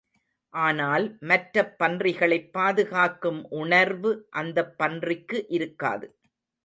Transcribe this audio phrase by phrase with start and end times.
[0.53, 6.09] ஆனால் மற்றப் பன்றிகளைப் பாதுகாக்கும் உணர்வு அந்தப் பன்றிக்கு இருக்காது.